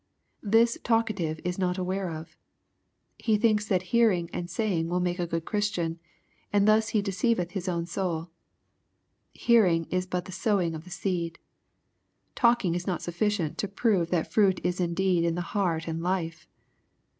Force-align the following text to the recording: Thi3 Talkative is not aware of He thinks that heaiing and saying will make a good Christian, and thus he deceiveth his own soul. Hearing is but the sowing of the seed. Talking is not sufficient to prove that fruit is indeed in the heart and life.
Thi3 0.43 0.77
Talkative 0.83 1.39
is 1.43 1.59
not 1.59 1.77
aware 1.77 2.09
of 2.09 2.35
He 3.19 3.37
thinks 3.37 3.67
that 3.67 3.83
heaiing 3.93 4.31
and 4.33 4.49
saying 4.49 4.87
will 4.89 4.99
make 4.99 5.19
a 5.19 5.27
good 5.27 5.45
Christian, 5.45 5.99
and 6.51 6.67
thus 6.67 6.89
he 6.89 7.03
deceiveth 7.03 7.51
his 7.51 7.69
own 7.69 7.85
soul. 7.85 8.31
Hearing 9.35 9.85
is 9.91 10.07
but 10.07 10.25
the 10.25 10.31
sowing 10.31 10.73
of 10.73 10.85
the 10.85 10.89
seed. 10.89 11.37
Talking 12.33 12.73
is 12.73 12.87
not 12.87 13.03
sufficient 13.03 13.59
to 13.59 13.67
prove 13.67 14.09
that 14.09 14.33
fruit 14.33 14.59
is 14.63 14.79
indeed 14.81 15.23
in 15.23 15.35
the 15.35 15.41
heart 15.53 15.87
and 15.87 16.01
life. 16.01 16.47